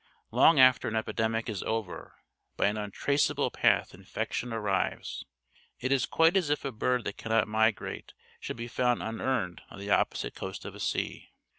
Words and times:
Long 0.31 0.59
after 0.59 0.87
an 0.87 0.95
epidemic 0.95 1.47
is 1.47 1.61
over, 1.61 2.15
by 2.57 2.65
an 2.69 2.75
untraceable 2.75 3.51
path 3.51 3.93
infection 3.93 4.51
arrives. 4.51 5.25
It 5.79 5.91
is 5.91 6.07
quite 6.07 6.35
as 6.35 6.49
if 6.49 6.65
a 6.65 6.71
bird 6.71 7.03
that 7.03 7.17
cannot 7.17 7.47
migrate 7.47 8.13
should 8.39 8.57
be 8.57 8.67
found 8.67 9.03
unearned 9.03 9.61
on 9.69 9.77
the 9.77 9.91
opposite 9.91 10.33
coast 10.33 10.65
of 10.65 10.73
a 10.73 10.79
sea. 10.79 11.29